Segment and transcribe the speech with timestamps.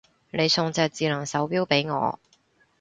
[0.31, 2.19] 你送隻智能手錶俾我